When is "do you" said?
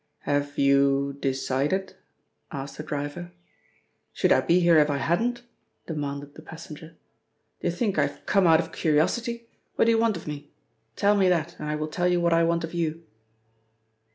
7.59-7.71, 9.85-9.99